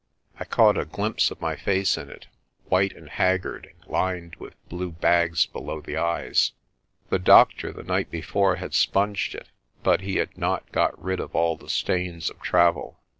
[0.39, 2.25] I caught a glimpse of my face in it,
[2.69, 6.53] white and haggard and lined with blue bags below the eyes.
[7.09, 9.49] The doctor the night before had sponged it
[9.83, 12.99] but he had not got rid of all the stains of travel.